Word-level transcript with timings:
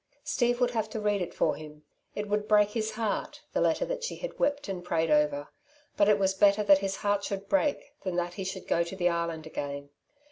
Steve 0.23 0.59
would 0.59 0.71
have 0.71 0.89
to 0.89 0.99
read 0.99 1.21
it 1.21 1.31
for 1.31 1.53
him. 1.55 1.83
It 2.15 2.27
would 2.27 2.47
break 2.47 2.71
his 2.71 2.93
heart, 2.93 3.43
the 3.53 3.61
letter 3.61 3.85
that 3.85 4.03
she 4.03 4.15
had 4.15 4.39
wept 4.39 4.67
and 4.67 4.83
prayed 4.83 5.11
over; 5.11 5.49
but 5.95 6.09
it 6.09 6.17
was 6.17 6.33
better 6.33 6.63
that 6.63 6.79
his 6.79 6.95
heart 7.05 7.23
should 7.23 7.47
break 7.47 7.93
than 8.01 8.15
that 8.15 8.33
he 8.33 8.43
should 8.43 8.67
go 8.67 8.81
to 8.81 8.95
the 8.95 9.09
Island 9.09 9.45
again. 9.45 9.91